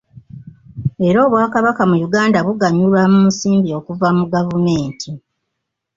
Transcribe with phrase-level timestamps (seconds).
[1.07, 5.09] Era obwakabaka mu Uganda buganyulwa mu nsimbi okuva mu gavumenti.